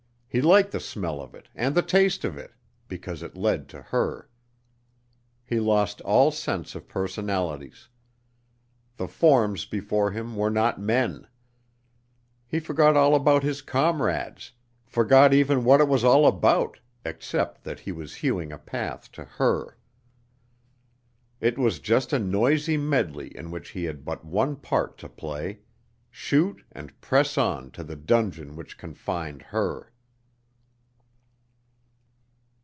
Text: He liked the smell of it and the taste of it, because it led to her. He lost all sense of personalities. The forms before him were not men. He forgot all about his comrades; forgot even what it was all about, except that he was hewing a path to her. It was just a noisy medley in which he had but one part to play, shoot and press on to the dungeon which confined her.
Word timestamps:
He 0.33 0.39
liked 0.41 0.71
the 0.71 0.79
smell 0.79 1.19
of 1.19 1.35
it 1.35 1.49
and 1.53 1.75
the 1.75 1.81
taste 1.81 2.23
of 2.23 2.37
it, 2.37 2.53
because 2.87 3.21
it 3.21 3.35
led 3.35 3.67
to 3.67 3.81
her. 3.81 4.29
He 5.43 5.59
lost 5.59 5.99
all 6.03 6.31
sense 6.31 6.73
of 6.73 6.87
personalities. 6.87 7.89
The 8.95 9.09
forms 9.09 9.65
before 9.65 10.11
him 10.11 10.37
were 10.37 10.49
not 10.49 10.79
men. 10.79 11.27
He 12.47 12.61
forgot 12.61 12.95
all 12.95 13.13
about 13.13 13.43
his 13.43 13.61
comrades; 13.61 14.53
forgot 14.85 15.33
even 15.33 15.65
what 15.65 15.81
it 15.81 15.89
was 15.89 16.05
all 16.05 16.25
about, 16.25 16.79
except 17.03 17.65
that 17.65 17.81
he 17.81 17.91
was 17.91 18.15
hewing 18.15 18.53
a 18.53 18.57
path 18.57 19.11
to 19.11 19.25
her. 19.25 19.77
It 21.41 21.57
was 21.57 21.79
just 21.79 22.13
a 22.13 22.19
noisy 22.19 22.77
medley 22.77 23.35
in 23.35 23.51
which 23.51 23.71
he 23.71 23.83
had 23.83 24.05
but 24.05 24.23
one 24.23 24.55
part 24.55 24.97
to 24.99 25.09
play, 25.09 25.59
shoot 26.09 26.63
and 26.71 26.97
press 27.01 27.37
on 27.37 27.69
to 27.71 27.83
the 27.83 27.97
dungeon 27.97 28.55
which 28.55 28.77
confined 28.77 29.41
her. 29.41 29.89